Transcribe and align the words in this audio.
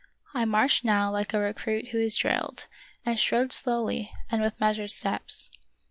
I 0.33 0.45
marched 0.45 0.83
now 0.83 1.11
like 1.11 1.31
a 1.31 1.37
recruit 1.37 1.89
who 1.89 1.99
is 1.99 2.15
drilled, 2.15 2.65
and 3.05 3.19
strode 3.19 3.53
slowly, 3.53 4.11
and 4.31 4.41
with 4.41 4.59
measured 4.59 4.89
steps. 4.89 5.51